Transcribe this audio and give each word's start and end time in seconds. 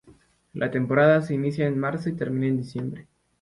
La 0.53 0.71
temporada 0.71 1.21
se 1.21 1.35
inicia 1.35 1.67
en 1.67 1.77
marzo 1.77 2.09
y 2.09 2.13
termina 2.15 2.47
en 2.47 2.57
diciembre. 2.57 3.07